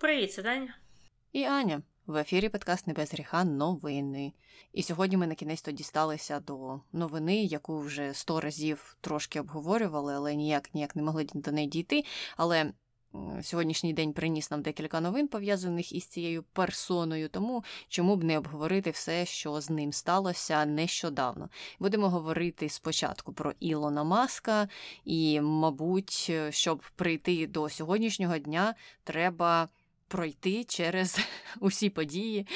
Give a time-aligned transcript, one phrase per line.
[0.00, 0.74] Привіт, це Даня.
[1.32, 1.82] І Аня.
[2.06, 4.32] В ефірі подкаст «Не без гріха новини.
[4.72, 10.14] І сьогодні ми на кінець то дісталися до новини, яку вже сто разів трошки обговорювали,
[10.14, 12.04] але ніяк ніяк не могли до неї дійти.
[12.36, 12.72] Але
[13.42, 18.90] сьогоднішній день приніс нам декілька новин, пов'язаних із цією персоною, тому чому б не обговорити
[18.90, 21.48] все, що з ним сталося нещодавно.
[21.78, 24.68] Будемо говорити спочатку про Ілона Маска,
[25.04, 28.74] і, мабуть, щоб прийти до сьогоднішнього дня,
[29.04, 29.68] треба
[30.08, 31.20] пройти через
[31.60, 32.46] усі події,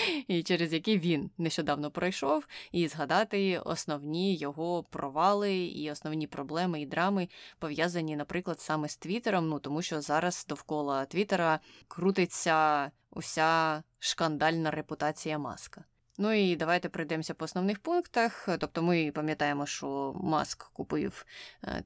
[0.45, 7.29] через які він нещодавно пройшов, і згадати основні його провали і основні проблеми і драми
[7.59, 9.49] пов'язані, наприклад, саме з Твіттером.
[9.49, 15.85] Ну тому що зараз довкола Твіттера крутиться уся шкандальна репутація маска.
[16.19, 18.49] Ну і давайте пройдемося по основних пунктах.
[18.59, 21.27] Тобто, ми пам'ятаємо, що Маск купив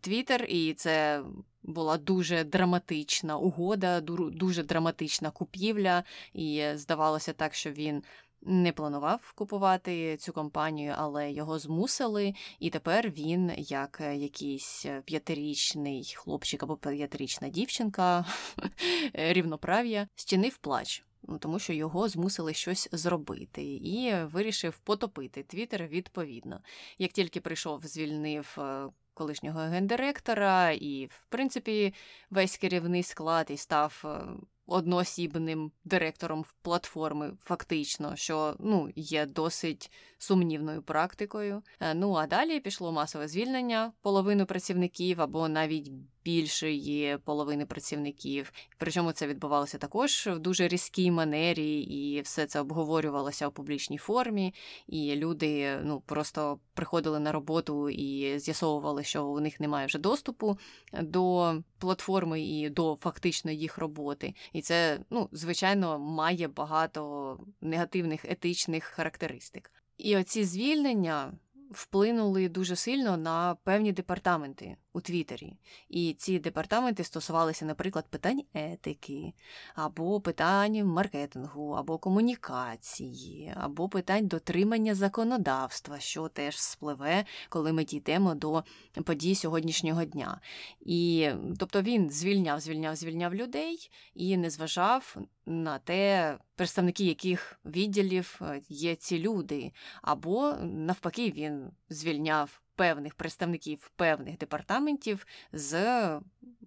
[0.00, 1.22] Твіттер, і це
[1.62, 8.02] була дуже драматична угода, дуже драматична купівля, і здавалося так, що він.
[8.48, 16.62] Не планував купувати цю компанію, але його змусили, і тепер він, як якийсь п'ятирічний хлопчик
[16.62, 18.24] або п'ятирічна дівчинка
[19.12, 26.60] рівноправ'я, зчинив плач, ну тому що його змусили щось зробити, і вирішив потопити Твіттер відповідно.
[26.98, 31.94] Як тільки прийшов, звільнив е, колишнього гендиректора, і, в принципі,
[32.30, 34.20] весь керівний склад і став е,
[34.66, 41.62] одноосібним директором платформи, фактично, що ну, є досить сумнівною практикою.
[41.80, 45.90] Е, ну а далі пішло масове звільнення половину працівників або навіть
[46.26, 48.52] більшої половини працівників.
[48.78, 54.54] Причому це відбувалося також в дуже різкій манері, і все це обговорювалося у публічній формі.
[54.86, 60.58] І люди ну просто приходили на роботу і з'ясовували, що у них немає вже доступу
[61.02, 64.34] до платформи і до фактично їх роботи.
[64.52, 69.70] І це, ну, звичайно, має багато негативних етичних характеристик.
[69.98, 71.32] І оці звільнення
[71.70, 75.56] вплинули дуже сильно на певні департаменти у Твіттері.
[75.88, 79.32] І ці департаменти стосувалися, наприклад, питань етики,
[79.74, 88.34] або питань маркетингу, або комунікації, або питань дотримання законодавства, що теж спливе, коли ми дійдемо
[88.34, 88.64] до
[89.04, 90.40] подій сьогоднішнього дня.
[90.80, 98.40] І тобто він звільняв, звільняв, звільняв людей і не зважав на те, представники яких відділів
[98.42, 106.20] е, є ці люди, або навпаки, він звільняв певних представників певних департаментів з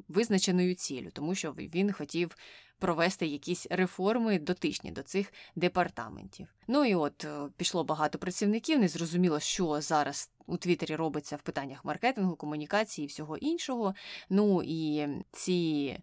[0.07, 2.35] визначеною ціллю, тому що він хотів
[2.79, 6.47] провести якісь реформи дотичні до цих департаментів.
[6.67, 11.41] Ну і от е, пішло багато працівників, не зрозуміло, що зараз у Твіттері робиться в
[11.41, 13.95] питаннях маркетингу, комунікації і всього іншого.
[14.29, 15.97] Ну і ці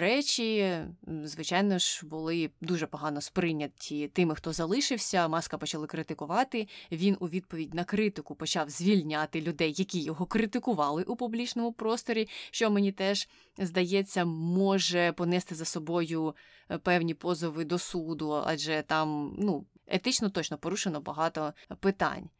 [0.00, 0.78] речі,
[1.24, 5.28] звичайно ж, були дуже погано сприйняті тими, хто залишився.
[5.28, 6.68] Маска почали критикувати.
[6.92, 12.70] Він у відповідь на критику почав звільняти людей, які його критикували у публічному просторі, що
[12.70, 16.34] мені теж здається, може понести за собою
[16.70, 22.30] е, певні позови до суду, адже там ну, етично точно порушено багато питань.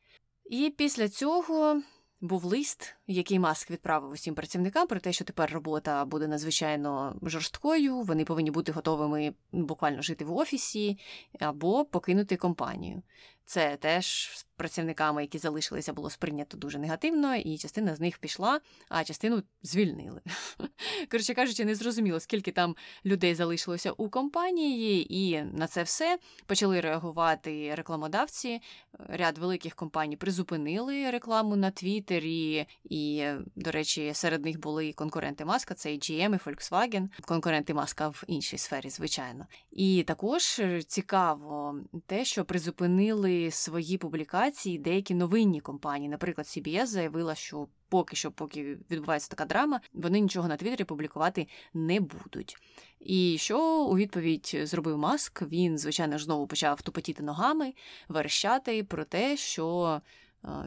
[0.51, 1.83] І після цього
[2.23, 8.03] був лист, який Маск відправив усім працівникам про те, що тепер робота буде надзвичайно жорсткою.
[8.03, 10.99] Вони повинні бути готовими буквально жити в офісі
[11.41, 13.03] або покинути компанію.
[13.45, 18.61] Це теж з працівниками, які залишилися, було сприйнято дуже негативно, і частина з них пішла,
[18.89, 20.21] а частину звільнили.
[21.11, 26.81] Коротше кажучи, не зрозуміло, скільки там людей залишилося у компанії, і на це все почали
[26.81, 28.61] реагувати рекламодавці.
[29.09, 33.25] Ряд великих компаній призупинили рекламу на Твіттері, і,
[33.57, 38.25] до речі, серед них були конкуренти Маска, це і GM, і Volkswagen, конкуренти Маска в
[38.27, 39.47] іншій сфері, звичайно.
[39.71, 41.77] І також цікаво
[42.07, 46.09] те, що призупинили свої публікації деякі новинні компанії.
[46.09, 51.47] Наприклад, CBS заявила, що поки що, поки відбувається така драма, вони нічого на Твіттері публікувати
[51.75, 52.57] не будуть.
[53.01, 55.43] І що у відповідь зробив Маск?
[55.43, 57.75] Він, звичайно ж, знову почав тупотіти ногами,
[58.09, 60.01] верещати про те, що.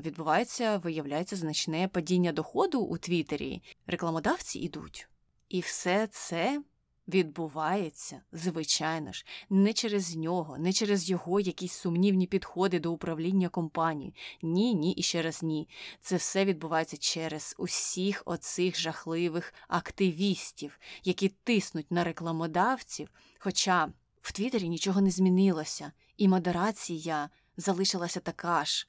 [0.01, 3.62] Відбувається, виявляється, значне падіння доходу у Твіттері.
[3.88, 5.07] Рекламодавці йдуть.
[5.50, 6.62] І все це
[7.07, 14.13] відбувається, звичайно ж, не через нього, не через його якісь сумнівні підходи до управління компанією.
[14.42, 15.69] Ні, ні і ще раз ні.
[16.02, 23.10] Це все відбувається через усіх оцих жахливих активістів, які тиснуть на рекламодавців.
[23.40, 23.90] Хоча
[24.22, 28.88] в Твіттері нічого не змінилося, і модерація залишилася така ж.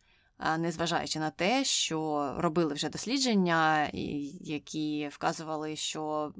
[0.58, 3.90] Незважаючи на те, що робили вже дослідження,
[4.40, 6.32] які вказували, що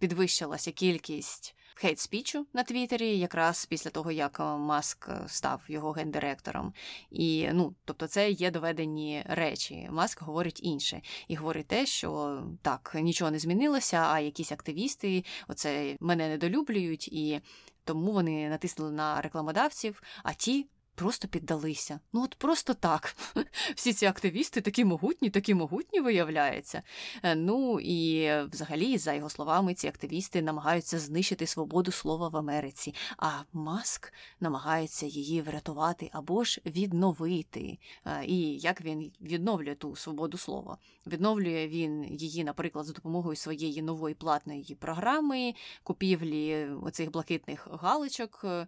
[0.00, 6.72] підвищилася кількість хейт-спічу на Твіттері, якраз після того, як Маск став його гендиректором.
[7.10, 9.88] І ну, тобто, це є доведені речі.
[9.90, 15.96] Маск говорить інше і говорить те, що так нічого не змінилося, а якісь активісти оце
[16.00, 17.40] мене недолюблюють, і
[17.84, 20.66] тому вони натиснули на рекламодавців, а ті
[21.00, 22.00] просто піддалися.
[22.12, 23.16] Ну от просто так.
[23.74, 26.82] Всі ці активісти такі могутні, такі могутні виявляються.
[27.22, 32.94] Е, ну і взагалі, за його словами, ці активісти намагаються знищити свободу слова в Америці,
[33.16, 37.78] а Маск намагається її врятувати або ж відновити.
[38.06, 40.78] Е, і як він відновлює ту свободу слова?
[41.06, 48.66] Відновлює він її, наприклад, за допомогою своєї нової платної програми, купівлі оцих блакитних галочок е,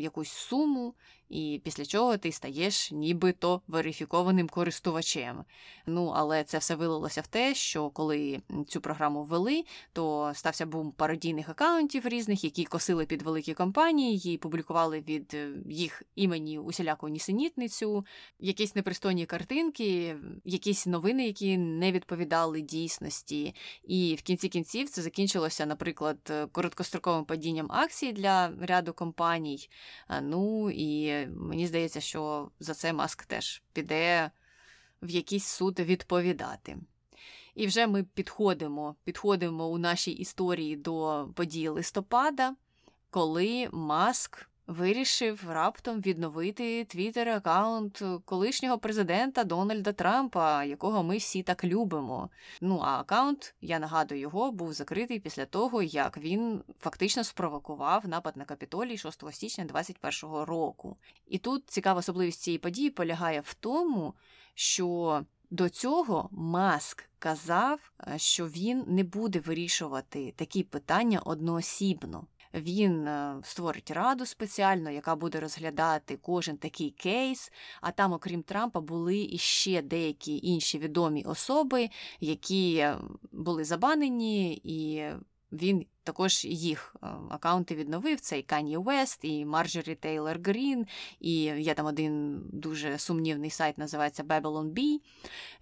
[0.00, 0.94] за якусь суму,
[1.30, 5.44] і після чого ти стаєш нібито верифікованим користувачем.
[5.86, 10.92] Ну, але це все вилилося в те, що коли цю програму ввели, то стався бум
[10.92, 17.08] пародійних акаунтів різних, які косили під великі компанії, і публікували від е, їх імені усіляку
[17.08, 18.06] нісенітницю,
[18.38, 23.54] якісь непристойні картинки, якісь новини, які не відповідали дійсності.
[23.84, 29.68] І в кінці кінців це закінчилося, наприклад, короткостроковим падінням акцій для ряду компаній.
[30.22, 34.30] Ну і мені здається, що за це Маск теж піде
[35.02, 36.78] в якийсь суд відповідати.
[37.54, 42.54] І вже ми підходимо, підходимо у нашій історії до події листопада,
[43.10, 51.64] коли Маск вирішив раптом відновити твіттер аккаунт колишнього президента Дональда Трампа, якого ми всі так
[51.64, 52.30] любимо.
[52.60, 58.36] Ну а аккаунт, я нагадую його, був закритий після того, як він фактично спровокував напад
[58.36, 60.96] на капітолій 6 січня 2021 року.
[61.26, 64.14] І тут цікава особливість цієї події полягає в тому,
[64.54, 65.20] що
[65.50, 72.26] до цього Маск казав, що він не буде вирішувати такі питання одноосібно.
[72.54, 77.52] Він е, створить раду спеціально, яка буде розглядати кожен такий кейс.
[77.80, 82.96] А там, окрім Трампа, були іще деякі інші відомі особи, які е,
[83.32, 85.02] були забанені, і
[85.52, 88.20] він також їх е, акаунти відновив.
[88.20, 90.86] Це і Кані Вест, і Марджорі Тейлор Грін,
[91.20, 95.00] і є там один дуже сумнівний сайт, називається Babylon Bee,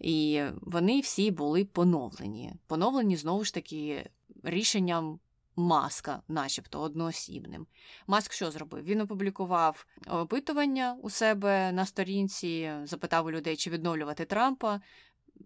[0.01, 2.53] І вони всі були поновлені.
[2.67, 4.11] Поновлені знову ж таки
[4.43, 5.19] рішенням
[5.59, 7.67] Маска, начебто одноосібним.
[8.07, 8.85] Маск що зробив?
[8.85, 14.81] Він опублікував опитування у себе на сторінці, запитав у людей, чи відновлювати Трампа.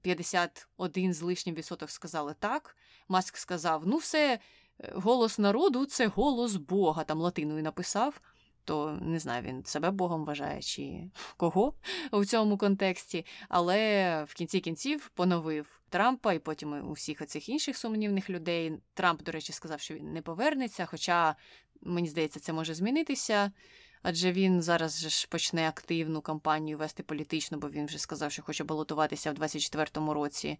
[0.02, 2.76] 51 з лишнім відсоток сказали так.
[3.08, 4.38] Маск сказав: ну, все,
[4.80, 7.04] е, голос народу це голос Бога.
[7.04, 8.20] Там латиною написав
[8.64, 11.74] то не знаю, він себе Богом вважає чи кого
[12.12, 18.30] у цьому контексті, але в кінці кінців поновив Трампа і потім усіх оцих інших сумнівних
[18.30, 18.72] людей.
[18.94, 21.36] Трамп, до речі, сказав, що він не повернеться, хоча
[21.80, 23.52] мені здається, це може змінитися
[24.02, 28.64] адже він зараз ж почне активну кампанію вести політичну, бо він вже сказав, що хоче
[28.64, 30.58] балотуватися в 24-му році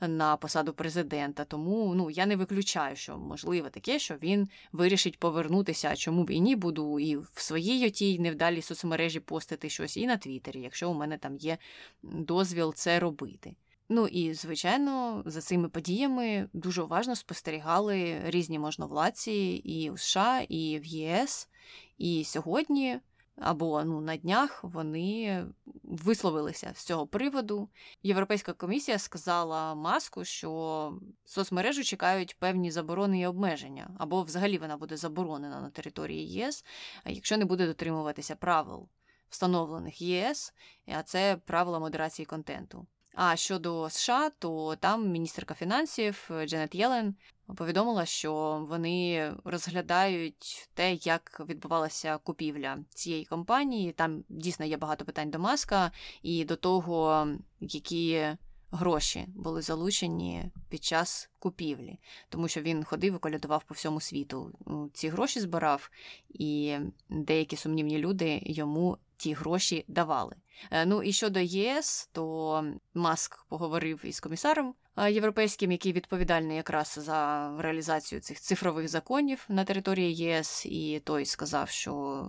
[0.00, 1.44] на посаду президента.
[1.44, 5.88] Тому ну я не виключаю, що можливо таке, що він вирішить повернутися.
[5.92, 10.06] А чому б і ні, буду і в своїй отій невдалій соцмережі постити щось, і
[10.06, 11.58] на Твіттері, якщо у мене там є
[12.02, 13.54] дозвіл це робити.
[13.92, 19.32] Ну і звичайно, за цими подіями дуже уважно спостерігали різні можновладці
[19.64, 21.48] і у США, і в ЄС.
[21.98, 23.00] І сьогодні
[23.36, 25.44] або ну на днях вони
[25.82, 27.68] висловилися з цього приводу.
[28.02, 30.92] Європейська комісія сказала маску, що
[31.24, 36.64] соцмережу чекають певні заборони і обмеження, або взагалі вона буде заборонена на території ЄС,
[37.06, 38.88] якщо не буде дотримуватися правил,
[39.28, 40.54] встановлених ЄС,
[40.86, 42.86] а це правила модерації контенту.
[43.14, 47.14] А щодо США, то там міністерка фінансів Дженет Єлен
[47.56, 53.92] повідомила, що вони розглядають те, як відбувалася купівля цієї компанії.
[53.92, 57.28] Там дійсно є багато питань до маска і до того,
[57.60, 58.26] які
[58.70, 61.98] гроші були залучені під час купівлі,
[62.28, 64.52] тому що він ходив і колядував по всьому світу.
[64.92, 65.90] Ці гроші збирав,
[66.28, 66.76] і
[67.08, 70.36] деякі сумнівні люди йому ті гроші давали.
[70.70, 76.98] Е, ну і щодо ЄС, то Маск поговорив із комісаром е, європейським, який відповідальний якраз
[77.02, 82.26] за реалізацію цих цифрових законів на території ЄС, і той сказав, що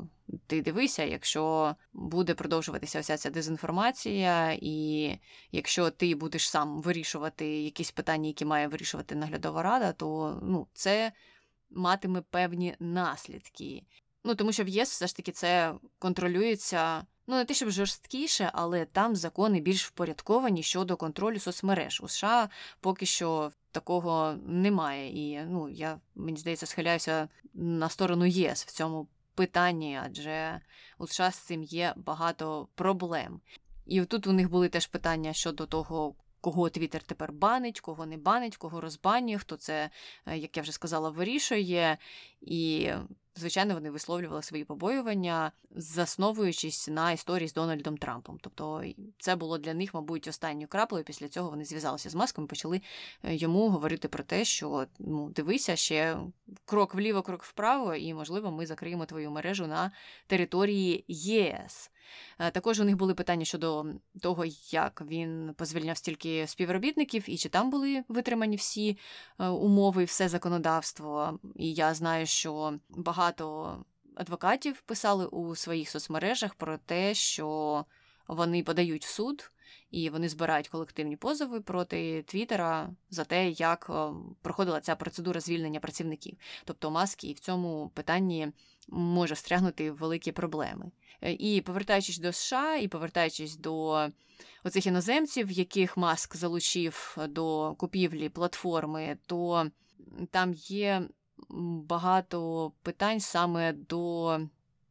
[0.48, 5.18] ти дивися, якщо буде продовжуватися вся ця дезінформація, і
[5.52, 11.12] якщо ти будеш сам вирішувати якісь питання, які має вирішувати наглядова рада, то ну це
[11.70, 13.84] матиме певні наслідки.
[14.24, 18.52] Ну тому що в ЄС все ж таки це контролюється Ну, не те, щоб жорсткіше,
[18.54, 22.02] але там закони більш впорядковані щодо контролю соцмереж.
[22.02, 22.50] У США
[22.80, 25.10] поки що такого немає.
[25.10, 30.62] І ну, я, мені здається, схиляюся на сторону ЄС в цьому питанні, адже
[30.98, 33.42] у США з цим є багато проблем.
[33.86, 38.18] І тут у них були теж питання щодо того, кого Твіттер тепер банить, кого не
[38.18, 39.90] банить, кого розбанює, хто це,
[40.26, 41.98] е, як я вже сказала, вирішує.
[42.42, 42.92] І,
[43.36, 48.38] звичайно, вони висловлювали свої побоювання, засновуючись на історії з Дональдом Трампом.
[48.42, 48.84] Тобто
[49.18, 51.06] це було для них, мабуть, останньою краплею.
[51.06, 52.82] Після цього вони зв'язалися з маском і почали
[53.24, 56.18] е, йому говорити про те, що ну, дивися ще
[56.66, 59.92] крок вліво, крок вправо, і, можливо, ми закриємо твою мережу на
[60.28, 61.91] території ЄС.
[62.40, 63.86] Е, також у них були питання щодо
[64.22, 68.98] того, як він позвільняв стільки співробітників, і чи там були витримані всі
[69.40, 71.40] е, умови, все законодавство.
[71.56, 73.78] І я знаю, що багато
[74.16, 77.86] адвокатів писали у своїх соцмережах про те, що
[78.36, 79.52] вони подають в суд.
[79.92, 84.10] І вони збирають колективні позови проти Твіттера за те, як е,
[84.42, 86.38] проходила ця процедура звільнення працівників.
[86.66, 88.52] Тобто маски і в цьому питанні
[88.88, 90.92] може встрягнути великі проблеми.
[91.22, 94.08] Е, і повертаючись до США, і повертаючись до
[94.64, 99.68] оцих іноземців, яких маск залучив до купівлі платформи, то
[100.32, 101.08] там є
[101.88, 104.40] багато питань саме до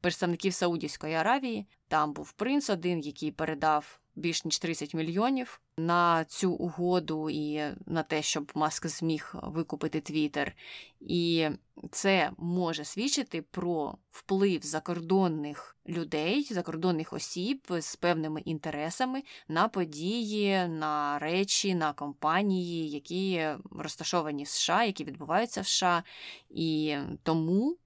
[0.00, 1.66] представників Саудівської Аравії.
[1.88, 8.02] Там був принц один, який передав більш ніж 30 мільйонів на цю угоду і на
[8.02, 10.56] те, щоб Маск зміг викупити Твіттер.
[11.00, 11.48] І
[11.90, 21.18] це може свідчити про вплив закордонних людей, закордонних осіб з певними інтересами на події, на
[21.18, 26.02] речі, на компанії, які розташовані в США, які відбуваються в США.
[26.50, 27.76] І тому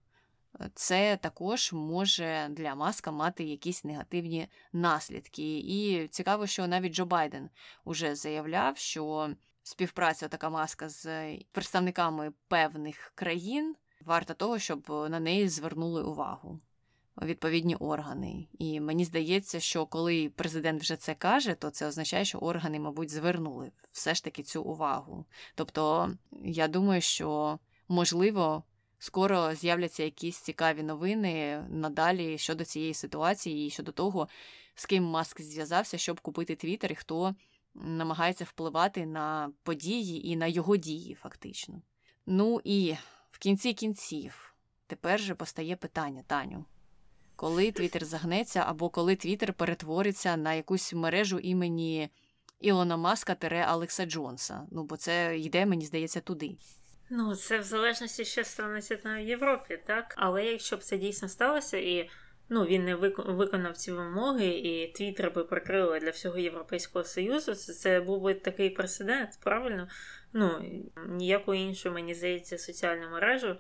[0.74, 5.58] це також може для маска мати якісь негативні наслідки.
[5.58, 7.50] І цікаво, що навіть Джо Байден
[7.84, 9.30] уже заявляв, що
[9.62, 16.60] співпраця така маска з представниками певних країн варта того, щоб на неї звернули увагу.
[17.22, 18.48] Відповідні органи.
[18.58, 23.10] І мені здається, що коли президент вже це каже, то це означає, що органи, мабуть,
[23.10, 25.24] звернули все ж таки цю увагу.
[25.54, 27.58] Тобто, я думаю, що
[27.88, 28.64] можливо
[29.04, 34.28] скоро з'являться якісь цікаві новини надалі щодо цієї ситуації і щодо того,
[34.74, 37.34] з ким Маск зв'язався, щоб купити Твіттер, і хто
[37.74, 41.82] намагається впливати на події і на його дії, фактично.
[42.26, 42.94] Ну і
[43.30, 44.54] в кінці кінців
[44.86, 46.64] тепер же постає питання, Таню.
[47.36, 52.08] Коли Твіттер загнеться, або коли Твіттер перетвориться на якусь мережу імені
[52.60, 54.66] Ілона Маска Алекса Джонса.
[54.70, 56.56] Ну, бо це йде, мені здається, туди.
[57.16, 60.14] Ну, це в залежності, що станеться в Європі, так?
[60.16, 62.10] Але якщо б це дійсно сталося, і
[62.48, 67.72] ну, він не виконав ці вимоги, і Твіттер би прикрили для всього Європейського Союзу, це,
[67.72, 69.88] це був би такий прецедент, правильно?
[70.32, 70.64] Ну,
[71.08, 73.56] ніяку іншу, мені здається, соціальну мережу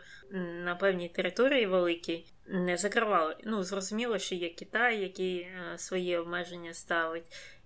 [0.64, 3.36] на певній території великій не закривали.
[3.44, 7.24] Ну, зрозуміло, що є Китай, який е, свої обмеження ставить.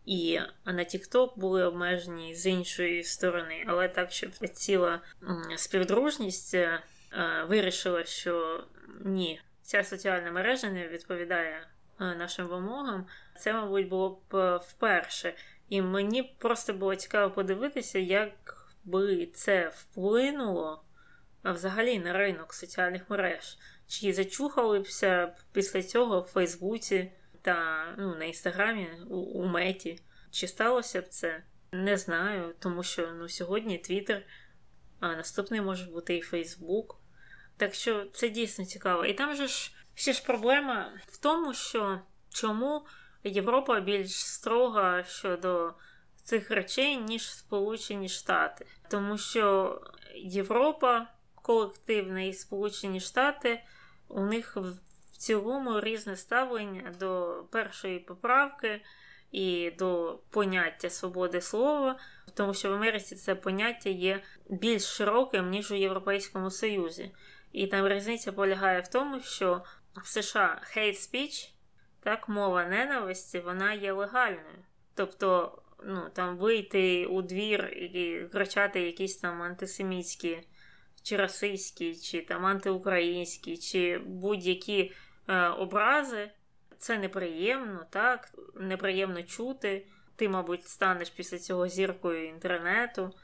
[0.09, 5.01] І на TikTok були обмежені з іншої сторони, але так, щоб ціла
[5.57, 6.81] співдружність е,
[7.49, 8.65] вирішила, що
[9.05, 11.67] ні, ця соціальна мережа не відповідає
[12.01, 13.07] е, нашим вимогам.
[13.39, 15.35] Це, мабуть, було б е, вперше.
[15.69, 20.85] І мені просто було цікаво подивитися, як би це вплинуло
[21.45, 23.59] взагалі на ринок соціальних мереж.
[23.89, 30.01] Чи зачухалися після цього в Фейсбуці та ну, на інстаграмі у, у меті.
[30.31, 31.43] Чи сталося б це?
[31.73, 34.23] Не знаю, тому що ну, сьогодні Твіттер,
[35.01, 37.01] а наступний може бути і Фейсбук.
[37.57, 39.05] Так що це дійсно цікаво.
[39.05, 42.87] І там же ж ще ж проблема в тому, що чому
[43.25, 45.75] Європа більш строга щодо
[46.23, 48.67] цих речей, ніж Сполучені Штати.
[48.91, 49.81] Тому що
[50.15, 53.63] Європа колективна і Сполучені Штати
[54.09, 54.57] у них
[55.19, 58.81] цілому різне ставлення до першої поправки
[59.33, 61.99] і до поняття свободи слова,
[62.35, 67.11] тому що в Америці це поняття є більш широким, ніж у Європейському Союзі.
[67.53, 69.63] І там різниця полягає в тому, що
[69.97, 71.51] в США hate speech,
[72.01, 74.65] так, мова ненависті, вона є легальною.
[74.95, 80.41] Тобто, ну, там вийти у двір і кричати якісь там антисемітські,
[81.03, 84.93] чи расистські, чи там антиукраїнські, чи будь-які
[85.59, 86.31] образи.
[86.79, 88.29] Це неприємно, так?
[88.55, 89.87] Неприємно чути.
[90.17, 93.15] Ти, мабуть, станеш після цього зіркою інтернету,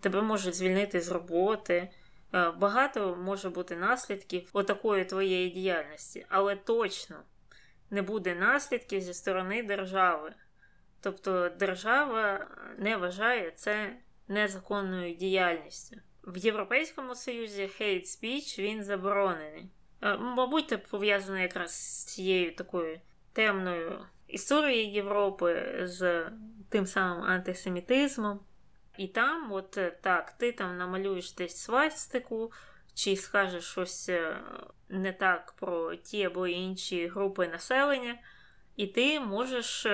[0.00, 1.90] тебе можуть звільнити з роботи.
[2.34, 6.26] Е, багато може бути наслідків отакої твоєї діяльності.
[6.28, 7.16] Але точно
[7.90, 10.34] не буде наслідків зі сторони держави.
[11.00, 12.46] Тобто держава
[12.78, 13.96] не вважає це
[14.28, 15.96] незаконною діяльністю.
[16.22, 19.70] В Європейському Союзі hate speech він заборонений.
[20.02, 23.00] Е, мабуть, це пов'язано якраз з цією такою
[23.32, 26.30] темною історією Європи, з
[26.68, 28.40] тим самим антисемітизмом.
[28.98, 32.52] І там, от е, так, ти там намалюєш десь свастику,
[32.94, 34.36] чи скажеш щось е,
[34.88, 38.18] не так про ті або інші групи населення,
[38.76, 39.86] і ти можеш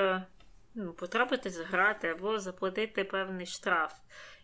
[0.74, 3.94] ну, потрапити з грати або заплатити певний штраф.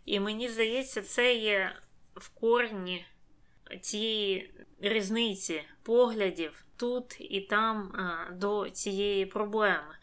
[0.04, 1.76] І мені здається, це є
[2.14, 3.06] в корні
[3.80, 7.92] цієї різниці поглядів тут і там
[8.32, 9.94] до цієї проблеми.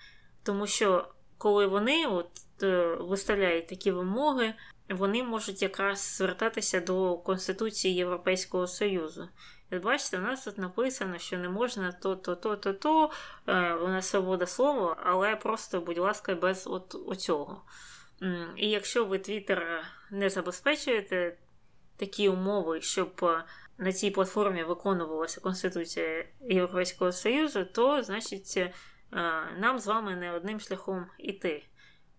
[0.44, 1.08] Тому що
[1.38, 2.30] коли вони от,
[2.64, 4.54] е, виставляють такі вимоги,
[4.90, 9.30] вони можуть якраз звертатися до Конституції Європейського Союзу.
[9.72, 13.12] І бачите, у нас тут написано, що не можна то-то, то-то, то,
[13.48, 17.62] е, у нас свобода слова, але просто, будь ласка, без от оцього.
[18.56, 21.38] І якщо ви Твіттер не забезпечуєте
[21.98, 23.44] такі умови, щоб е,
[23.78, 28.74] на цій платформі виконувалася Конституція Європейського Союзу, то значить е,
[29.58, 31.64] нам з вами не одним шляхом іти.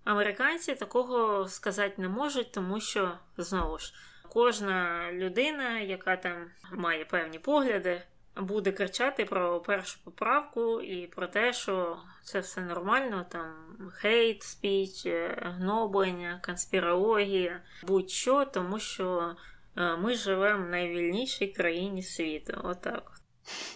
[0.04, 3.94] Американці такого сказати не можуть, тому що знову ж
[4.28, 8.02] кожна людина, яка там має певні погляди,
[8.36, 13.52] буде кричати про першу поправку і про те, що це все нормально, там
[13.92, 15.06] хейт, спіч,
[15.42, 19.34] гноблення, конспірологія, будь-що, тому що е,
[19.78, 22.60] ми живемо в найвільнішій країні світу.
[22.64, 23.20] Отак.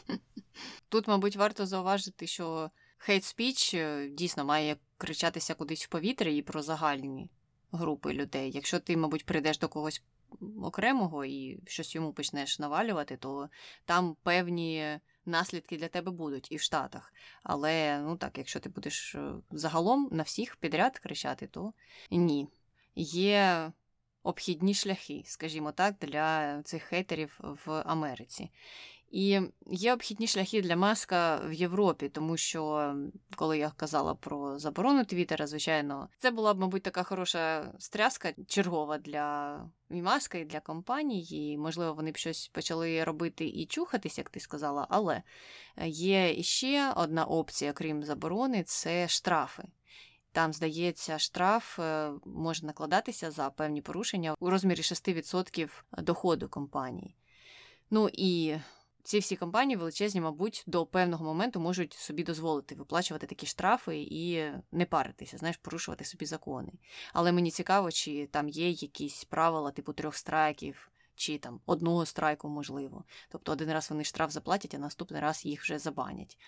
[0.89, 3.77] Тут, мабуть, варто зауважити, що хейт спіч
[4.11, 7.31] дійсно має кричатися кудись в повітря і про загальні
[7.73, 8.51] групи людей.
[8.51, 10.03] Якщо ти, мабуть, прийдеш до когось
[10.63, 13.49] окремого і щось йому почнеш навалювати, то
[13.85, 17.15] там певні наслідки для тебе будуть і в Штатах.
[17.43, 21.73] Але ну так, якщо ти будеш е, загалом на всіх підряд кричати, то
[22.11, 22.49] ні.
[22.97, 23.73] Є
[24.23, 28.51] обхідні шляхи, скажімо так, для цих хейтерів в Америці.
[29.13, 32.95] І є обхідні шляхи для маска в Європі, тому що
[33.37, 38.99] коли я казала про заборону Твіттера, звичайно, це була б, мабуть, така хороша стряска чергова
[38.99, 39.59] для
[39.91, 41.27] і маска, і для компаній.
[41.31, 44.87] І, можливо, вони б щось почали робити і чухатись, як ти сказала.
[44.91, 45.23] Але
[45.87, 49.63] є іще одна опція, крім заборони, це штрафи.
[50.33, 55.69] Там, здається, штраф е, може накладатися за певні порушення у розмірі 6%
[55.99, 57.17] доходу компанії.
[57.91, 58.57] Ну і
[59.03, 64.53] ці всі компанії величезні, мабуть, до певного моменту можуть собі дозволити виплачувати такі штрафи і
[64.73, 66.73] не паритися, знаєш, порушувати собі закони.
[67.13, 72.49] Але мені цікаво, чи там є якісь правила, типу трьох страйків, чи там одного страйку,
[72.49, 73.05] можливо.
[73.29, 76.39] Тобто один раз вони штраф заплатять, а наступний раз їх вже забанять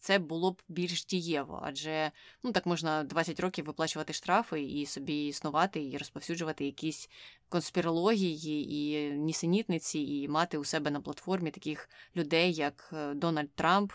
[0.00, 2.10] це було б більш дієво, адже
[2.42, 7.08] ну так можна 20 років виплачувати штрафи і собі існувати, і розповсюджувати якісь
[7.48, 13.92] конспірології і нісенітниці, і мати у себе на платформі таких людей, як е, Дональд Трамп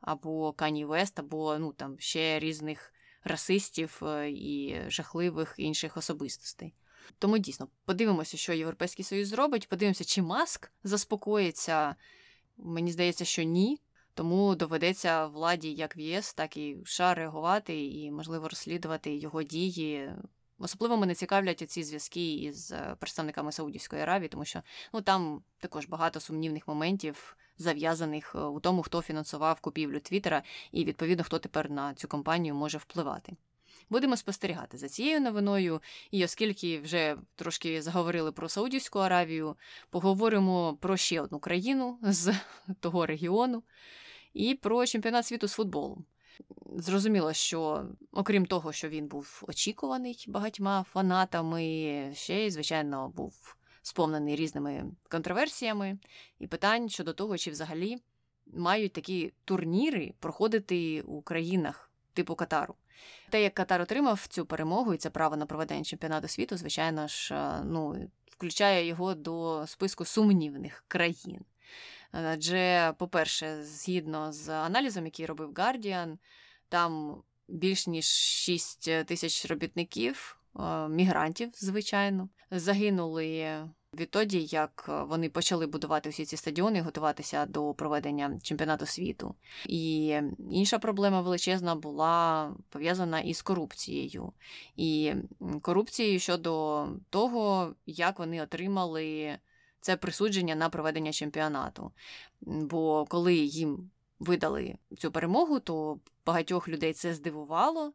[0.00, 2.92] або Кані Вест, або ну там ще різних
[3.24, 6.74] расистів е, і жахливих інших особистостей.
[7.18, 9.68] Тому дійсно подивимося, що Європейський Союз зробить.
[9.68, 11.94] Подивимося, чи маск заспокоїться.
[12.56, 13.80] Мені здається, що ні.
[14.18, 19.42] Тому доведеться владі як в ЄС, так і в США реагувати і, можливо, розслідувати його
[19.42, 20.10] дії.
[20.58, 25.86] Особливо мене цікавлять ці зв'язки із е, представниками Саудівської Аравії, тому що ну там також
[25.86, 31.70] багато сумнівних моментів зав'язаних е, у тому, хто фінансував купівлю Твіттера, і відповідно хто тепер
[31.70, 33.32] на цю компанію може впливати.
[33.90, 39.56] Будемо спостерігати за цією новиною, і оскільки вже трошки заговорили про Саудівську Аравію,
[39.90, 42.34] поговоримо про ще одну країну з
[42.80, 43.62] того регіону
[44.34, 46.04] і про чемпіонат світу з футболу.
[46.76, 54.36] Зрозуміло, що окрім того, що він був очікуваний багатьма фанатами, ще й, звичайно, був сповнений
[54.36, 55.98] різними контроверсіями
[56.38, 57.98] і питань щодо того, чи взагалі
[58.46, 62.74] мають такі турніри проходити у країнах типу Катару.
[63.30, 67.34] Те, як Катар отримав цю перемогу і це право на проведення чемпіонату світу, звичайно ж,
[67.64, 71.44] ну, включає його до списку сумнівних країн.
[72.10, 76.18] Адже, по-перше, згідно з аналізом, який робив Guardian,
[76.68, 80.40] там більш ніж 6 тисяч робітників,
[80.88, 83.60] мігрантів, звичайно, загинули
[83.94, 89.34] відтоді, як вони почали будувати всі ці стадіони і готуватися до проведення чемпіонату світу.
[89.66, 90.06] І
[90.50, 94.32] інша проблема величезна була пов'язана із корупцією.
[94.76, 95.12] І
[95.62, 99.38] корупцією щодо того, як вони отримали
[99.80, 101.92] це присудження на проведення чемпіонату.
[102.40, 107.92] Бо коли їм видали цю перемогу, то багатьох людей це здивувало,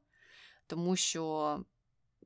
[0.68, 1.60] тому що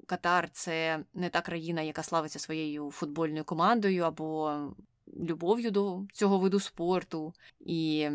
[0.06, 4.58] Катар це не та країна, яка славиться своєю футбольною командою або
[5.20, 7.34] любов'ю до цього виду спорту.
[7.60, 8.10] І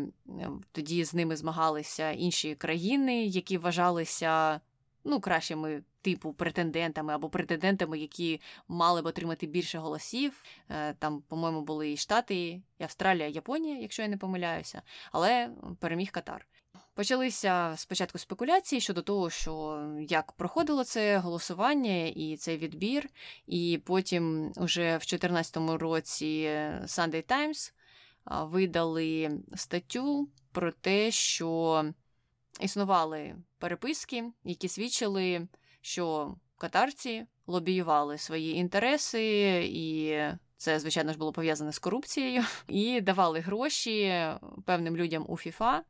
[0.71, 4.61] тоді з ними змагалися інші країни, які вважалися
[5.03, 10.43] ну, кращими типу претендентами або претендентами, які мали б отримати більше голосів.
[10.69, 12.35] Е, там, по-моєму, були і Штати,
[12.79, 16.47] і Австралія, і Японія, якщо я не помиляюся, але переміг Катар.
[16.95, 23.09] Почалися спочатку спекуляції щодо того, що як проходило це голосування і цей відбір,
[23.47, 26.45] і потім, уже в 2014 році,
[26.83, 27.73] Sunday Times
[28.25, 31.85] видали статтю про те, що
[32.61, 35.47] існували переписки, які свідчили,
[35.81, 39.23] що катарці лобіювали свої інтереси,
[39.73, 40.17] і
[40.57, 44.25] це, звичайно ж, було пов'язане з корупцією, і давали гроші
[44.65, 45.83] певним людям у ФІФА,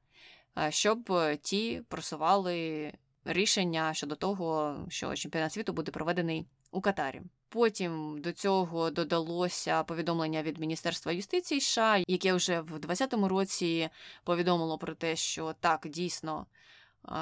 [0.70, 2.92] щоб ті просували
[3.26, 7.22] рішення щодо того, що чемпіонат світу буде проведений у Катарі.
[7.54, 13.90] Потім до цього додалося повідомлення від Міністерства юстиції США, яке вже в 2020 році
[14.24, 16.46] повідомило про те, що так дійсно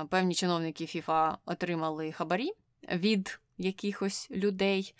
[0.10, 2.52] певні чиновники ФІФА отримали хабарі
[2.94, 4.96] від якихось людей,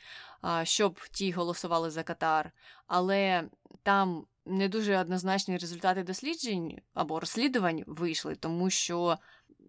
[0.64, 2.52] щоб ті голосували за Катар,
[2.88, 3.44] але
[3.84, 9.18] там не дуже однозначні результати досліджень або розслідувань вийшли, тому що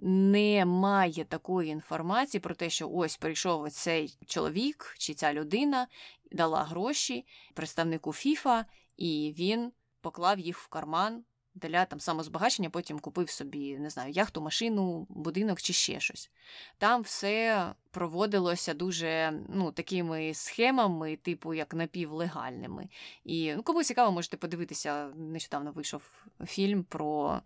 [0.04, 5.86] немає такої інформації про те, що ось прийшов цей чоловік чи ця людина,
[6.32, 13.30] дала гроші представнику ФІФА, і він поклав їх в карман для там самозбагачення, потім купив
[13.30, 16.30] собі, не знаю, яхту, машину, будинок чи ще щось.
[16.78, 22.88] Там все проводилося дуже ну, такими схемами, типу як напівлегальними.
[23.24, 26.02] І ну, кому цікаво, можете подивитися, нещодавно вийшов
[26.46, 27.42] фільм про.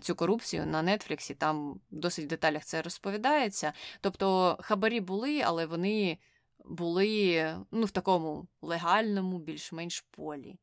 [0.00, 3.72] Цю корупцію на Нетфліксі, там досить в деталях це розповідається.
[4.00, 6.18] Тобто хабарі були, але вони
[6.64, 10.58] були ну, в такому легальному, більш-менш полі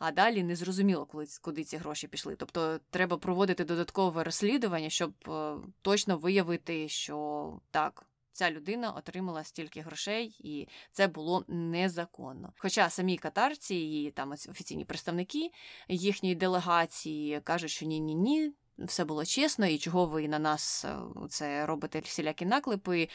[0.00, 2.36] а далі не зрозуміло, коли куди ці гроші пішли.
[2.36, 8.06] Тобто треба проводити додаткове розслідування, щоб е, точно виявити, що так.
[8.32, 12.52] Ця людина отримала стільки грошей, і це було незаконно.
[12.58, 15.50] Хоча самі катарці і там офіційні представники
[15.88, 20.84] їхньої делегації кажуть, що ні, ні, ні, все було чесно, і чого ви на нас
[20.84, 20.96] е,
[21.28, 23.08] це робите всілякі наклепи?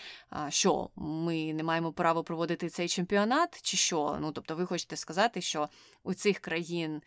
[0.49, 4.17] Що ми не маємо права проводити цей чемпіонат, чи що?
[4.21, 5.69] Ну тобто, ви хочете сказати, що
[6.04, 7.01] у цих країн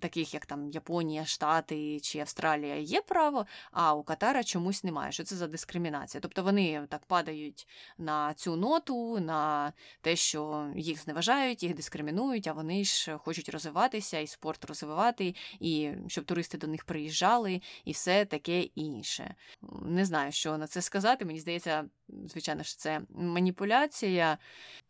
[0.00, 5.12] таких як там Японія, Штати чи Австралія, є право, а у Катара чомусь немає.
[5.12, 6.20] Що це за дискримінація?
[6.20, 12.52] Тобто вони так падають на цю ноту, на те, що їх зневажають, їх дискримінують, а
[12.52, 18.24] вони ж хочуть розвиватися і спорт розвивати, і щоб туристи до них приїжджали, і все
[18.24, 19.34] таке інше.
[19.82, 21.24] Не знаю, що на це сказати.
[21.24, 24.38] Мені здається, звичайно ж, це маніпуляція.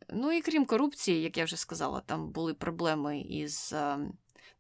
[0.08, 4.12] Ну і крім корупції, як я вже сказала, там були проблеми із ем,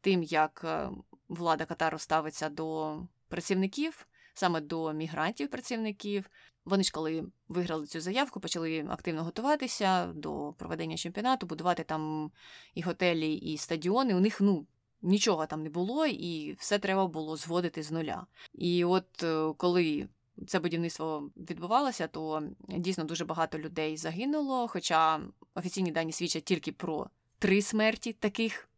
[0.04, 0.88] тим, як е,
[1.28, 2.96] влада Катару ставиться до
[3.28, 6.24] працівників, саме до мігрантів-працівників.
[6.64, 12.30] Вони ж, коли виграли цю заявку, почали активно готуватися до проведення чемпіонату, будувати там
[12.74, 14.14] і готелі, і стадіони.
[14.14, 14.66] У них ну.
[15.06, 18.26] Нічого там не було, і все треба було зводити з нуля.
[18.54, 20.08] І от е, коли
[20.46, 24.68] це будівництво відбувалося, то дійсно дуже багато людей загинуло.
[24.68, 25.20] Хоча
[25.54, 28.68] офіційні дані свідчать тільки про три смерті таких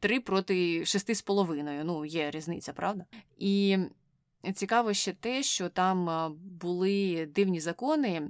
[0.00, 1.84] Три проти шести з половиною.
[1.84, 3.04] Ну, є різниця, правда?
[3.38, 3.78] І
[4.54, 6.08] цікаво ще те, що там
[6.44, 8.28] були дивні закони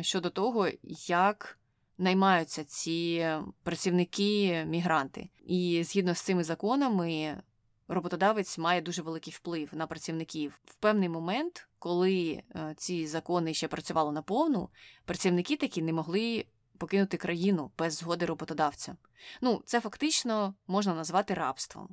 [0.00, 0.68] щодо того,
[1.06, 1.58] як
[1.98, 3.26] наймаються ці
[3.62, 5.28] працівники-мігранти.
[5.46, 7.42] І згідно з цими законами.
[7.88, 13.68] Роботодавець має дуже великий вплив на працівників в певний момент, коли е, ці закони ще
[13.68, 14.68] працювали наповну,
[15.04, 16.44] працівники такі не могли
[16.78, 18.96] покинути країну без згоди роботодавця.
[19.40, 21.88] Ну, це фактично можна назвати рабством,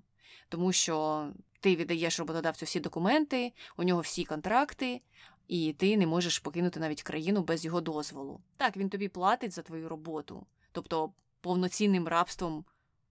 [0.50, 1.28] тому що
[1.60, 5.02] ти віддаєш роботодавцю всі документи, у нього всі контракти,
[5.48, 8.42] і ти не можеш покинути навіть країну без його дозволу.
[8.58, 12.66] Так, він тобі платить за твою роботу, тобто повноцінним рабством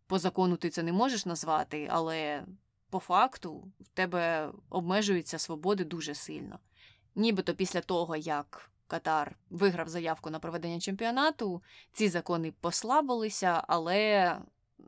[0.06, 2.44] по закону ти це не можеш назвати, але
[2.90, 6.58] по факту в тебе обмежуються свободи дуже сильно.
[7.14, 11.62] Нібито після того, як Катар виграв заявку на проведення чемпіонату.
[11.92, 14.36] Ці закони послабилися, але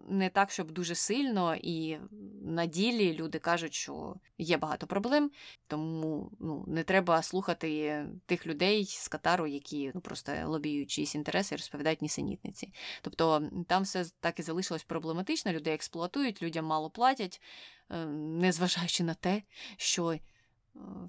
[0.08, 1.54] не так, щоб дуже сильно.
[1.54, 1.98] І
[2.42, 5.30] на ділі люди кажуть, що є багато проблем,
[5.66, 11.54] тому ну, не треба слухати тих людей з Катару, які ну, просто лобіють чиїсь інтереси
[11.54, 12.72] і розповідають нісенітниці.
[13.02, 17.40] Тобто там все так і залишилось проблематично, людей експлуатують, людям мало платять.
[17.90, 19.42] е, незважаючи на те,
[19.76, 20.20] що е,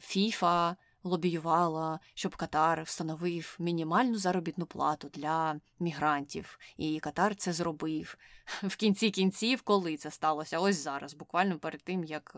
[0.02, 8.18] Фіфа лобіювала, щоб Катар встановив мінімальну заробітну плату для мігрантів, і Катар це зробив
[8.64, 10.60] в кінці кінців, коли це сталося?
[10.60, 12.36] Ось зараз, буквально перед тим як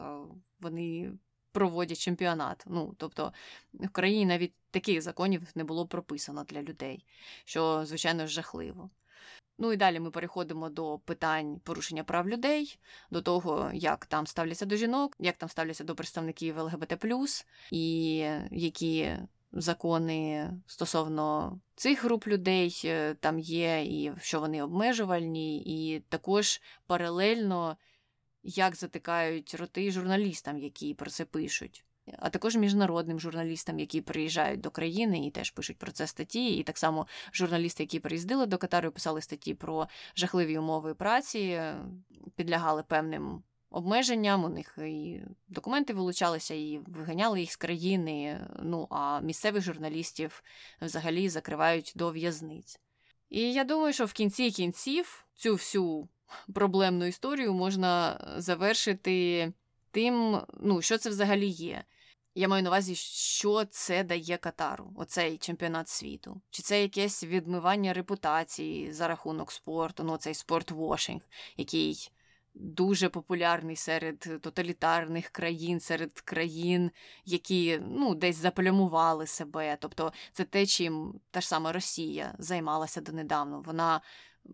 [0.59, 1.11] вони
[1.55, 2.63] проводять чемпіонат.
[2.67, 3.33] Ну, тобто
[3.73, 7.05] в країні навіть таких законів не було прописано для людей,
[7.45, 8.89] що, звичайно, жахливо.
[9.57, 12.79] Ну і далі ми переходимо до питань порушення прав людей,
[13.11, 17.05] до того, як там ставляться до жінок, як там ставляться до представників ЛГБТ,
[17.71, 18.15] і
[18.51, 19.17] які
[19.51, 27.77] закони стосовно цих груп людей е, там є, і що вони обмежувальні, і також паралельно
[28.43, 31.84] як затикають роти журналістам, які про це пишуть.
[32.19, 36.57] А також міжнародним журналістам, які приїжджають до країни і теж пишуть про це статті.
[36.57, 41.61] І так само журналісти, які приїздили до Катару, писали статті про жахливі умови праці,
[42.35, 44.43] підлягали певним обмеженням.
[44.43, 48.47] У них і документи вилучалися, і виганяли їх з країни.
[48.63, 50.43] Ну а місцевих журналістів
[50.81, 52.79] взагалі закривають до в'язниць.
[53.29, 56.07] І я думаю, що в кінці кінців цю всю
[56.53, 59.53] проблемну історію можна е, завершити
[59.95, 61.83] тим, ну, що це взагалі є.
[62.35, 66.41] Я маю на увазі, що це дає Катару, оцей чемпіонат світу.
[66.49, 71.21] Чи це якесь відмивання репутації за рахунок спорту, ну цей спортвошинг,
[71.57, 72.11] який
[72.53, 76.91] дуже популярний серед тоталітарних країн, серед країн,
[77.25, 79.77] які ну, десь заплямували себе.
[79.81, 83.57] Тобто це те, чим та ж сама Росія займалася донедавна.
[83.57, 84.01] Вона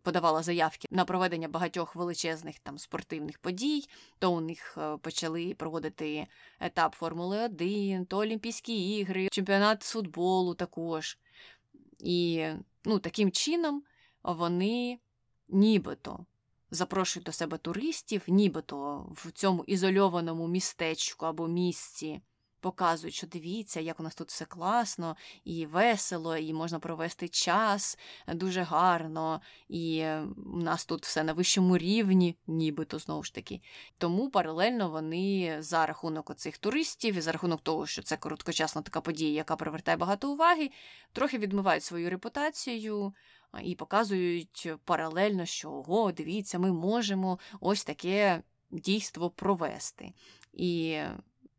[0.03, 3.87] подавала заявки на проведення багатьох величезних там спортивних подій,
[4.19, 6.27] то у них е, почали проводити
[6.59, 11.17] етап Формули 1, то Олімпійські ігри, чемпіонат з футболу також.
[11.99, 12.47] І
[12.85, 13.83] ну, таким чином
[14.23, 14.99] вони
[15.49, 16.25] нібито
[16.71, 22.21] запрошують до себе туристів, нібито в цьому ізольованому містечку або місці
[22.61, 27.97] показують, що дивіться, як у нас тут все класно і весело, і можна провести час
[28.27, 30.05] дуже гарно, і
[30.53, 33.61] у нас тут все на вищому рівні, нібито знову ж таки.
[33.97, 39.01] Тому паралельно вони за рахунок оцих туристів і за рахунок того, що це короткочасна така
[39.01, 40.71] подія, яка привертає багато уваги,
[41.13, 43.13] трохи відмивають свою репутацію.
[43.63, 50.13] І показують паралельно, що ого, дивіться, ми можемо ось таке дійство провести.
[50.53, 50.99] І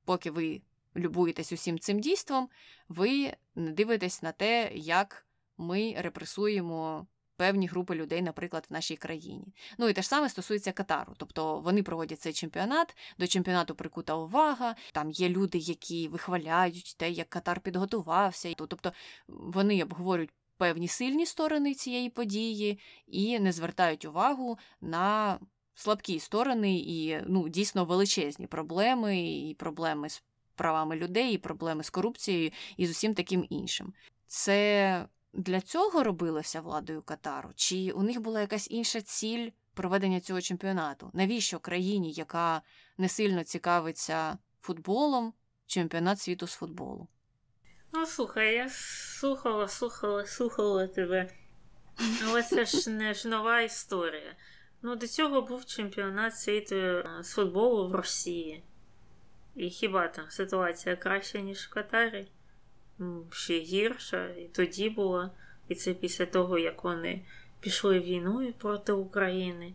[0.04, 0.60] поки ви
[0.96, 2.48] любуєтесь усім цим дійством,
[2.88, 5.26] ви не дивитесь на те, як
[5.58, 7.06] ми репресуємо.
[7.36, 9.54] Певні групи людей, наприклад, в нашій країні.
[9.78, 11.14] Ну і те ж саме стосується Катару.
[11.16, 14.76] Тобто вони проводять цей чемпіонат, до чемпіонату прикута увага.
[14.92, 18.54] Там є люди, які вихваляють те, як Катар підготувався.
[18.56, 18.92] Тобто
[19.28, 25.38] вони обговорюють певні сильні сторони цієї події і не звертають увагу на
[25.74, 30.22] слабкі сторони і ну, дійсно величезні проблеми, і проблеми з
[30.62, 33.92] правами людей, і проблеми з корупцією і з усім таким іншим.
[34.26, 37.50] Це для цього робилося владою Катару?
[37.56, 41.10] Чи у них була якась інша ціль проведення цього чемпіонату?
[41.14, 42.62] Навіщо країні, яка
[42.98, 45.32] не сильно цікавиться футболом,
[45.66, 47.08] чемпіонат світу з футболу?
[47.92, 51.30] Ну, слухай, я слухала, слухала, слухала тебе.
[52.26, 54.36] Але це ж не ж нова історія.
[54.82, 58.64] Ну, до цього був чемпіонат світу з футболу в Росії.
[59.56, 62.26] І хіба там ситуація краща, ніж в Катарі?
[63.30, 65.30] Ще гірша, і тоді була.
[65.68, 67.22] І це після того, як вони
[67.60, 69.74] пішли війною проти України.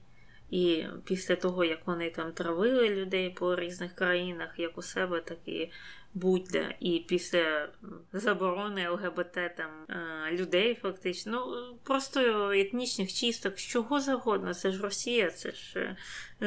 [0.50, 5.38] І після того, як вони там травили людей по різних країнах, як у себе, так
[5.46, 5.72] і
[6.14, 6.76] будь-де.
[6.80, 7.70] І після
[8.14, 14.54] заборони ЛГБТ там е, людей, фактично, ну просто етнічних чисток, з чого завгодно.
[14.54, 15.96] Це ж Росія, це ж е,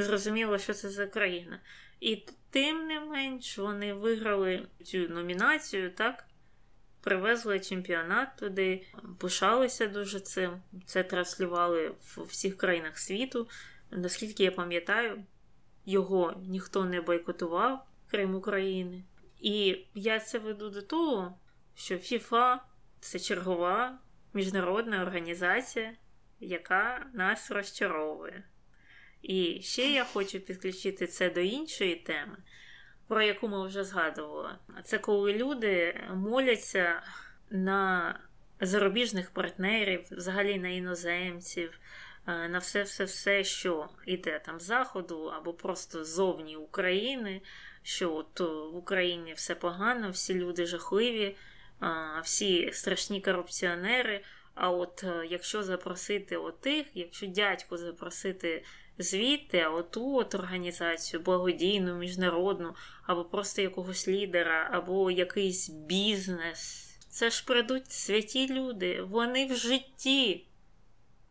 [0.03, 1.61] зрозуміло, що це за країна.
[2.01, 6.25] І тим не менш вони виграли цю номінацію, так?
[7.01, 8.87] Привезли чемпіонат туди,
[9.19, 10.63] пишалися дуже цим.
[10.87, 13.49] Це транслювали в всіх країнах світу.
[13.91, 15.25] Наскільки я пам'ятаю,
[15.87, 19.05] його ніхто не бойкотував, крім України.
[19.41, 21.39] І я це веду до того,
[21.75, 22.59] що FIFA
[23.01, 23.99] це чергова
[24.35, 25.93] міжнародна організація,
[26.41, 28.45] яка нас розчаровує.
[29.23, 32.37] І ще я хочу підключити це до іншої теми,
[33.09, 34.51] про яку ми вже згадували.
[34.85, 37.03] Це коли люди моляться
[37.51, 38.15] на
[38.61, 41.81] зарубіжних партнерів, взагалі на іноземців,
[42.27, 47.43] е, на все-все-все, що йде там з заходу або просто зовні України,
[47.83, 51.37] що от в Україні все погано, всі люди жахливі,
[52.23, 54.25] всі страшні корупціонери.
[54.55, 58.65] А от е, якщо запросити отих, якщо дядьку запросити
[59.03, 62.75] звідти, оту от організацію, благодійну, міжнародну,
[63.07, 66.87] або просто якогось лідера, або якийсь бізнес.
[67.09, 69.03] Це ж придуть святі люди.
[69.03, 70.47] Вони в житті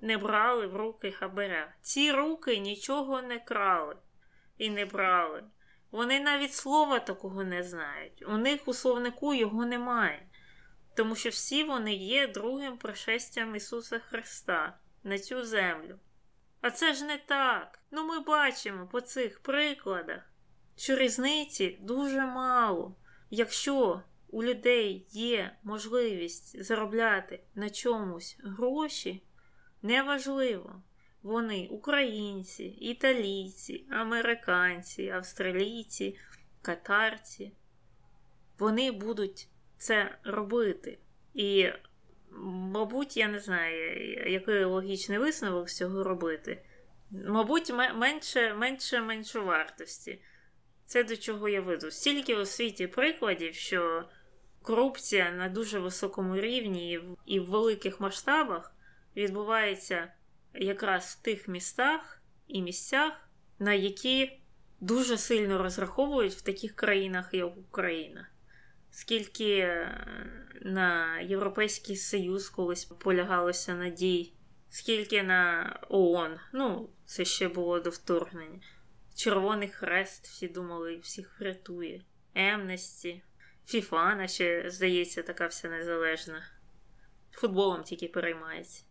[0.01, 1.73] не брали в руки хабаря.
[1.81, 3.95] Ці руки нічого не крали
[4.57, 5.43] і не брали.
[5.91, 8.23] Вони навіть слова такого не знають.
[8.27, 10.27] У них у словнику його немає.
[10.95, 15.99] Тому що всі вони є другим пришестям Ісуса Христа на цю землю.
[16.61, 17.79] А це ж не так.
[17.91, 20.21] Ну ми бачимо по цих прикладах,
[20.75, 22.95] що різниці дуже мало.
[23.29, 29.23] Якщо у людей є можливість заробляти на чомусь гроші,
[29.81, 30.81] неважливо,
[31.21, 36.17] вони українці, італійці, американці, австралійці,
[36.61, 37.53] катарці,
[38.59, 40.99] вони будуть це робити.
[41.33, 41.69] І,
[42.31, 46.61] мабуть, я не знаю, який логічний висновок цього робити.
[47.11, 50.21] Мабуть, менше менше менше вартості.
[50.85, 51.91] Це до чого я веду.
[51.91, 54.09] Стільки у світі прикладів, що
[54.61, 58.75] корупція на дуже високому рівні і в великих масштабах
[59.15, 60.13] відбувається
[60.53, 63.13] якраз в тих містах і місцях,
[63.59, 64.39] на які
[64.79, 68.27] дуже сильно розраховують в таких країнах, як Україна.
[68.99, 70.05] Скільки е,
[70.61, 74.33] на Європейський Союз колись полягалося надій,
[74.69, 78.61] скільки на ООН, ну, це ще було до вторгнення.
[79.15, 82.01] Червоний хрест, всі думали, всіх врятує.
[82.35, 83.23] Емнесті,
[83.65, 86.43] Фіфана ще, здається, така вся незалежна.
[87.31, 88.83] Футболом тільки переймається.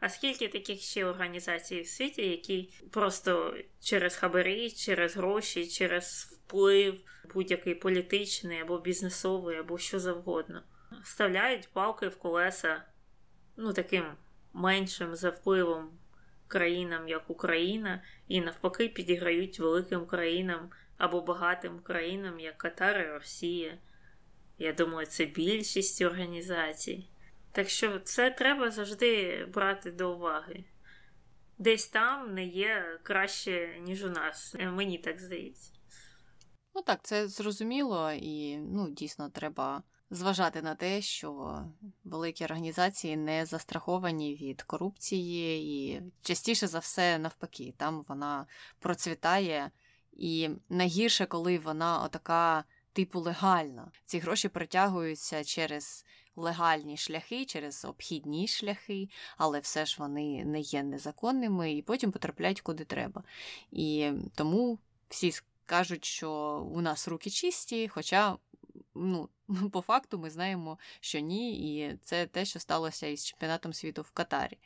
[0.00, 7.00] А скільки таких ще організацій в світі, які просто через хабарі, через гроші, через вплив,
[7.34, 10.62] будь-який політичний або бізнесовий, або що завгодно,
[11.04, 12.82] вставляють палки в колеса,
[13.56, 14.04] ну таким
[14.52, 15.98] меншим за впливом
[16.48, 23.78] країнам, як Україна, і навпаки підіграють великим країнам або багатим країнам, як Катар і Росія.
[24.58, 27.08] Я думаю, це більшість організацій.
[27.58, 30.64] Так що це треба завжди брати до уваги.
[31.58, 34.54] Десь там не є краще, ніж у нас.
[34.58, 35.72] Мені так здається.
[36.74, 41.62] Ну так, це зрозуміло, і ну, дійсно треба зважати на те, що
[42.04, 48.46] великі організації не застраховані від корупції, і частіше за все, навпаки, там вона
[48.78, 49.70] процвітає.
[50.12, 53.90] І найгірше, коли вона отака, типу, легальна.
[54.04, 56.04] Ці гроші притягуються через
[56.38, 62.60] легальні шляхи, через обхідні шляхи, але все ж вони не є незаконними і потім потрапляють
[62.60, 63.22] куди треба.
[63.72, 65.32] І тому всі
[65.66, 66.30] кажуть, що
[66.72, 68.36] у нас руки чисті, хоча.
[68.94, 69.28] Ну,
[69.72, 74.10] по факту ми знаємо, що ні, і це те, що сталося із чемпіонатом світу в
[74.10, 74.58] Катарі.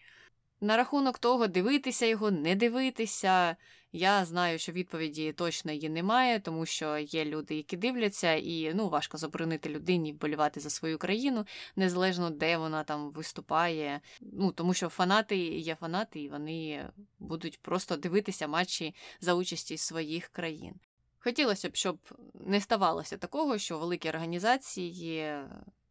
[0.60, 3.56] На рахунок того, дивитися його, не дивитися.
[3.94, 8.88] Я знаю, що відповіді точно її немає, тому що є люди, які дивляться, і ну
[8.88, 14.00] важко заборонити людині вболівати за свою країну, незалежно де вона там виступає.
[14.20, 20.28] Ну тому що фанати є фанати, і вони будуть просто дивитися матчі за участі своїх
[20.28, 20.74] країн.
[21.18, 21.98] Хотілося б, щоб
[22.34, 25.34] не ставалося такого, що великі організації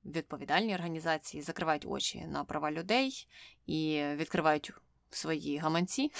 [0.05, 3.27] відповідальні організації закривають очі на права людей
[3.65, 4.71] і відкривають
[5.11, 6.11] свої гаманці,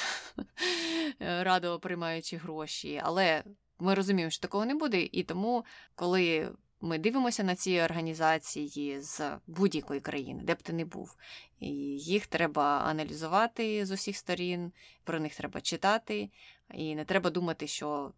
[1.19, 3.01] радо приймаючи гроші.
[3.03, 3.43] Але
[3.79, 6.51] ми розуміємо, що такого не буде, і тому, коли
[6.81, 11.15] ми дивимося на ці організації з будь-якої країни, де б ти не був,
[11.59, 14.71] і їх треба аналізувати з усіх сторін,
[15.03, 16.29] про них треба читати,
[16.73, 18.11] і не треба думати, що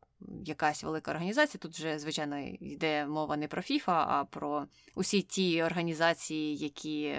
[0.45, 1.59] якась велика організація.
[1.59, 7.15] Тут вже, звичайно, йде мова не про ФІФА, а про усі ті організації, які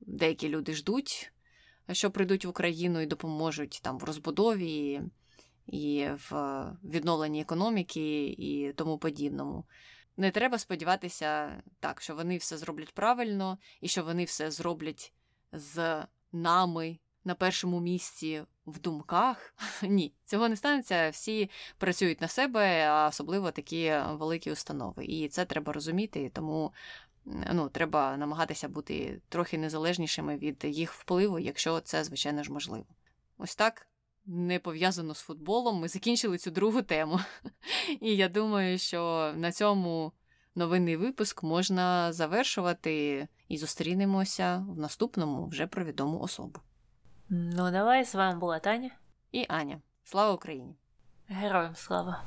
[0.00, 1.32] деякі люди ждуть,
[1.92, 5.02] що прийдуть в Україну і допоможуть там в розбудові
[5.66, 9.64] і в відновленні економіки і тому подібному.
[10.16, 15.12] Не треба сподіватися так, що вони все зроблять правильно і що вони все зроблять
[15.52, 19.54] з нами на першому місці в думках.
[19.82, 21.10] Ні, цього не станеться.
[21.10, 25.04] Всі працюють на себе, а особливо такі великі установи.
[25.04, 26.72] І це треба розуміти, тому
[27.24, 32.86] ну, треба намагатися бути трохи незалежнішими від їх впливу, якщо це, звичайно ж, можливо.
[33.38, 33.86] Ось так.
[34.26, 37.20] Не пов'язано з футболом, ми закінчили цю другу тему.
[38.00, 40.12] І я думаю, що на цьому
[40.54, 46.60] новинний випуск можна завершувати і зустрінемося в наступному вже про відому особу.
[47.28, 48.90] Ну, давай з вами була Таня
[49.32, 49.80] і Аня.
[50.04, 50.74] Слава Україні!
[51.28, 52.22] Героям слава!